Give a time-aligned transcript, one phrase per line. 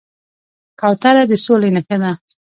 [0.79, 2.11] کوتره د سولې نښه ده.